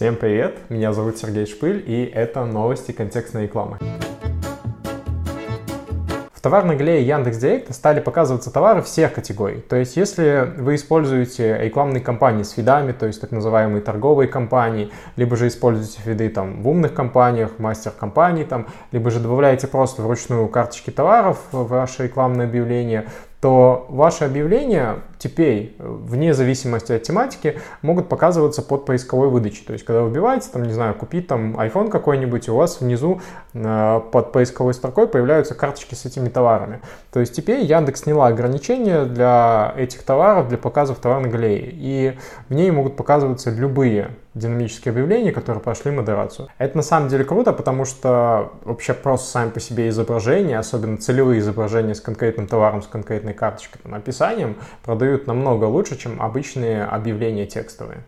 Всем 0.00 0.16
привет, 0.16 0.56
меня 0.70 0.94
зовут 0.94 1.18
Сергей 1.18 1.44
Шпыль, 1.44 1.84
и 1.86 2.06
это 2.06 2.46
новости 2.46 2.90
контекстной 2.90 3.42
рекламы. 3.42 3.76
В 6.32 6.40
товарной 6.40 6.74
галерее 6.74 7.06
Яндекс.Директа 7.06 7.74
стали 7.74 8.00
показываться 8.00 8.50
товары 8.50 8.80
всех 8.80 9.12
категорий. 9.12 9.60
То 9.60 9.76
есть, 9.76 9.98
если 9.98 10.54
вы 10.56 10.76
используете 10.76 11.58
рекламные 11.58 12.00
кампании 12.00 12.44
с 12.44 12.52
фидами, 12.52 12.92
то 12.92 13.04
есть 13.04 13.20
так 13.20 13.30
называемые 13.30 13.82
торговые 13.82 14.26
компании, 14.26 14.90
либо 15.16 15.36
же 15.36 15.48
используете 15.48 16.00
фиды 16.00 16.30
там 16.30 16.62
в 16.62 16.68
умных 16.68 16.94
компаниях, 16.94 17.58
мастер-компаний 17.58 18.44
там, 18.44 18.68
либо 18.92 19.10
же 19.10 19.20
добавляете 19.20 19.66
просто 19.66 20.00
вручную 20.00 20.48
карточки 20.48 20.88
товаров 20.88 21.42
в 21.52 21.68
ваше 21.68 22.04
рекламное 22.04 22.46
объявление, 22.46 23.04
то 23.40 23.86
ваши 23.88 24.24
объявления 24.24 24.96
теперь, 25.18 25.74
вне 25.78 26.34
зависимости 26.34 26.92
от 26.92 27.02
тематики, 27.02 27.58
могут 27.80 28.08
показываться 28.08 28.60
под 28.60 28.84
поисковой 28.84 29.28
выдачей. 29.28 29.64
То 29.66 29.72
есть, 29.72 29.84
когда 29.84 30.02
вы 30.02 30.10
вбиваете, 30.10 30.48
там, 30.52 30.62
не 30.64 30.72
знаю, 30.72 30.94
купить 30.94 31.26
там 31.26 31.58
iPhone 31.58 31.88
какой-нибудь, 31.88 32.48
у 32.50 32.56
вас 32.56 32.80
внизу 32.80 33.20
э, 33.54 34.00
под 34.12 34.32
поисковой 34.32 34.74
строкой 34.74 35.06
появляются 35.06 35.54
карточки 35.54 35.94
с 35.94 36.04
этими 36.04 36.28
товарами. 36.28 36.80
То 37.12 37.20
есть, 37.20 37.34
теперь 37.34 37.64
Яндекс 37.64 38.02
сняла 38.02 38.26
ограничения 38.26 39.04
для 39.04 39.72
этих 39.76 40.02
товаров, 40.02 40.48
для 40.48 40.58
показов 40.58 40.98
товарной 40.98 41.30
галерее. 41.30 41.70
И 41.72 42.18
в 42.48 42.54
ней 42.54 42.70
могут 42.70 42.96
показываться 42.96 43.50
любые 43.50 44.10
динамические 44.34 44.92
объявления, 44.92 45.32
которые 45.32 45.62
прошли 45.62 45.90
модерацию. 45.90 46.48
Это 46.58 46.76
на 46.76 46.82
самом 46.82 47.08
деле 47.08 47.24
круто, 47.24 47.52
потому 47.52 47.84
что 47.84 48.52
вообще 48.64 48.94
просто 48.94 49.28
сами 49.28 49.50
по 49.50 49.60
себе 49.60 49.88
изображения, 49.88 50.58
особенно 50.58 50.96
целевые 50.96 51.40
изображения 51.40 51.94
с 51.94 52.00
конкретным 52.00 52.46
товаром, 52.46 52.82
с 52.82 52.86
конкретной 52.86 53.34
карточкой, 53.34 53.80
там, 53.82 53.94
описанием, 53.94 54.56
продают 54.84 55.26
намного 55.26 55.64
лучше, 55.64 55.96
чем 55.98 56.20
обычные 56.22 56.84
объявления 56.84 57.46
текстовые. 57.46 58.04